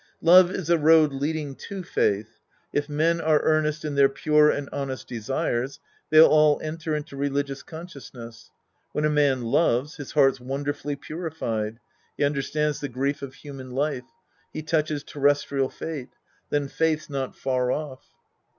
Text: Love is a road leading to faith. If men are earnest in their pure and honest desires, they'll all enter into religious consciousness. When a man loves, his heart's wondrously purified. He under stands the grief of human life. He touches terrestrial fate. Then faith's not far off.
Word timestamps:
Love 0.23 0.49
is 0.49 0.67
a 0.67 0.79
road 0.79 1.13
leading 1.13 1.53
to 1.55 1.83
faith. 1.83 2.39
If 2.73 2.89
men 2.89 3.21
are 3.21 3.39
earnest 3.43 3.85
in 3.85 3.93
their 3.93 4.09
pure 4.09 4.49
and 4.49 4.67
honest 4.73 5.07
desires, 5.07 5.79
they'll 6.09 6.25
all 6.25 6.59
enter 6.63 6.95
into 6.95 7.15
religious 7.15 7.61
consciousness. 7.61 8.49
When 8.93 9.05
a 9.05 9.11
man 9.11 9.43
loves, 9.43 9.97
his 9.97 10.13
heart's 10.13 10.39
wondrously 10.39 10.95
purified. 10.95 11.79
He 12.17 12.23
under 12.23 12.41
stands 12.41 12.79
the 12.79 12.89
grief 12.89 13.21
of 13.21 13.35
human 13.35 13.69
life. 13.69 14.09
He 14.51 14.63
touches 14.63 15.03
terrestrial 15.03 15.69
fate. 15.69 16.09
Then 16.49 16.67
faith's 16.67 17.07
not 17.07 17.35
far 17.35 17.71
off. 17.71 18.03